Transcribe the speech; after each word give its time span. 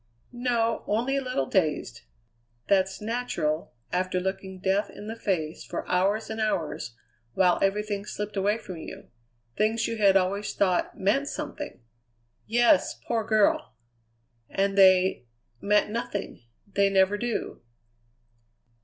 "No, 0.33 0.83
only 0.87 1.15
a 1.17 1.21
little 1.21 1.45
dazed. 1.45 2.01
That's 2.67 3.01
natural 3.01 3.75
after 3.93 4.19
looking 4.19 4.57
death 4.57 4.89
in 4.89 5.05
the 5.05 5.15
face 5.15 5.63
for 5.63 5.87
hours 5.87 6.27
and 6.31 6.41
hours 6.41 6.95
while 7.35 7.59
everything 7.61 8.05
slipped 8.05 8.35
away 8.35 8.57
from 8.57 8.77
you 8.77 9.11
things 9.55 9.87
you 9.87 9.97
had 9.97 10.17
always 10.17 10.55
thought 10.55 10.97
meant 10.99 11.27
something." 11.27 11.83
"Yes, 12.47 12.95
poor 13.07 13.23
girl!" 13.23 13.75
"And 14.49 14.75
they 14.75 15.27
meant 15.61 15.91
nothing. 15.91 16.45
They 16.65 16.89
never 16.89 17.15
do." 17.15 17.61